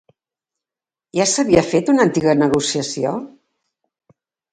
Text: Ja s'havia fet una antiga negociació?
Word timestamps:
Ja 1.19 1.27
s'havia 1.31 1.63
fet 1.73 1.91
una 1.93 2.03
antiga 2.05 2.33
negociació? 2.39 3.13